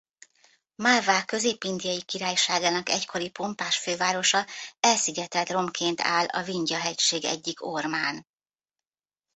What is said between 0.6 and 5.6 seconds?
Málvá közép-indiai királyságának egykori pompás fővárosa elszigetelt